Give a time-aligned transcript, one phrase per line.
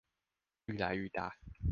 [0.65, 1.37] 愈來愈大